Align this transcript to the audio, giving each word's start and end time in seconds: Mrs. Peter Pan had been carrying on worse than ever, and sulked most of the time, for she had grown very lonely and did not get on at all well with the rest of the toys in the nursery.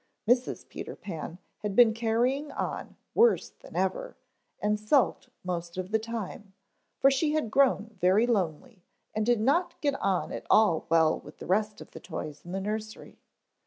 Mrs. 0.27 0.67
Peter 0.67 0.95
Pan 0.95 1.37
had 1.59 1.75
been 1.75 1.93
carrying 1.93 2.51
on 2.51 2.95
worse 3.13 3.51
than 3.51 3.75
ever, 3.75 4.17
and 4.59 4.79
sulked 4.79 5.29
most 5.43 5.77
of 5.77 5.91
the 5.91 5.99
time, 5.99 6.53
for 6.97 7.11
she 7.11 7.33
had 7.33 7.51
grown 7.51 7.95
very 7.99 8.25
lonely 8.25 8.83
and 9.13 9.27
did 9.27 9.39
not 9.39 9.79
get 9.79 9.93
on 10.01 10.31
at 10.31 10.47
all 10.49 10.87
well 10.89 11.19
with 11.19 11.37
the 11.37 11.45
rest 11.45 11.81
of 11.81 11.91
the 11.91 11.99
toys 11.99 12.43
in 12.43 12.51
the 12.51 12.59
nursery. 12.59 13.19